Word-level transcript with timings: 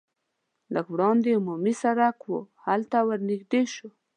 لږ 0.73 0.85
وړاندې 0.93 1.31
عمومي 1.39 1.73
سرک 1.81 2.17
و 2.31 2.35
هلته 2.65 2.97
ور 3.07 3.19
نږدې 3.29 3.61
شوو. 3.73 3.89